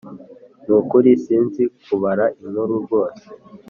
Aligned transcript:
Nukuri 0.65 1.09
sinzi 1.23 1.61
kubara 1.85 2.25
inkuru 2.41 2.73
rwose 2.85 3.25